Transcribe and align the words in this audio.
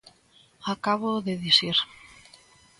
Acáboo 0.73 1.23
de 1.27 1.33
dicir. 1.45 1.77